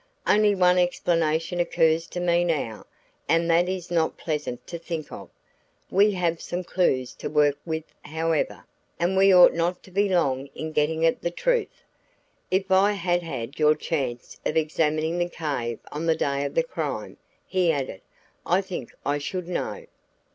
[0.25, 2.87] Only one explanation occurs to me now
[3.29, 5.29] and that is not pleasant to think of.
[5.91, 8.65] We have some clues to work with however,
[8.99, 11.83] and we ought not to be long in getting at the truth.
[12.49, 16.63] If I had had your chance of examining the cave on the day of the
[16.63, 18.01] crime," he added,
[18.43, 19.85] "I think I should know."